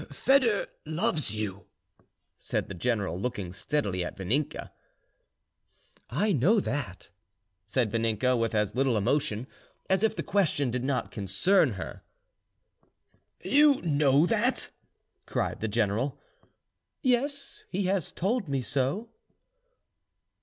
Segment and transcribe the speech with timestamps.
[0.11, 1.67] "Foedor loves you,"
[2.39, 4.71] said the general, looking steadily at Vaninka.
[6.09, 7.09] "I know that,"
[7.67, 9.45] said Vaninka, with as little emotion
[9.91, 12.01] as if the question did not concern her.
[13.43, 14.71] "You know that!"
[15.27, 16.19] cried the general.
[17.03, 19.11] "Yes; he has told me so."